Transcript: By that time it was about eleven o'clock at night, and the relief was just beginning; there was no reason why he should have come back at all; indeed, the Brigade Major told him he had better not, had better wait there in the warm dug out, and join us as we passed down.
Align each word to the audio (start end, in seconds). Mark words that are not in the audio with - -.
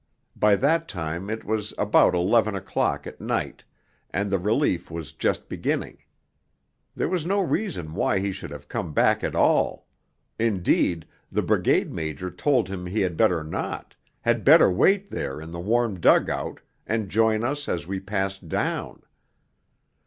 By 0.35 0.55
that 0.55 0.87
time 0.87 1.29
it 1.29 1.43
was 1.45 1.75
about 1.77 2.15
eleven 2.15 2.55
o'clock 2.55 3.05
at 3.05 3.21
night, 3.21 3.63
and 4.09 4.31
the 4.31 4.39
relief 4.39 4.89
was 4.89 5.11
just 5.11 5.47
beginning; 5.47 5.99
there 6.95 7.07
was 7.07 7.23
no 7.23 7.39
reason 7.39 7.93
why 7.93 8.17
he 8.17 8.31
should 8.31 8.49
have 8.49 8.67
come 8.67 8.93
back 8.95 9.23
at 9.23 9.35
all; 9.35 9.85
indeed, 10.39 11.05
the 11.31 11.43
Brigade 11.43 11.93
Major 11.93 12.31
told 12.31 12.67
him 12.67 12.87
he 12.87 13.01
had 13.01 13.15
better 13.15 13.43
not, 13.43 13.95
had 14.21 14.43
better 14.43 14.71
wait 14.71 15.11
there 15.11 15.39
in 15.39 15.51
the 15.51 15.59
warm 15.59 15.99
dug 15.99 16.31
out, 16.31 16.61
and 16.87 17.07
join 17.09 17.43
us 17.43 17.69
as 17.69 17.85
we 17.85 17.99
passed 17.99 18.49
down. 18.49 19.03